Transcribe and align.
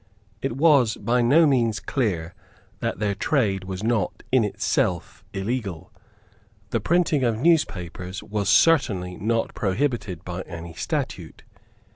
It 0.41 0.57
was 0.57 0.97
by 0.97 1.21
no 1.21 1.45
means 1.45 1.79
clear 1.79 2.33
that 2.79 2.97
their 2.97 3.13
trade 3.13 3.65
was 3.65 3.83
not 3.83 4.23
in 4.31 4.43
itself 4.43 5.23
illegal. 5.31 5.91
The 6.71 6.79
printing 6.79 7.23
of 7.23 7.37
newspapers 7.37 8.23
was 8.23 8.49
certainly 8.49 9.15
not 9.15 9.53
prohibited 9.53 10.25
by 10.25 10.41
any 10.47 10.73
statute. 10.73 11.43